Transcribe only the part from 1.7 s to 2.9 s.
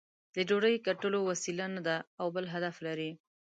نه ده او بل هدف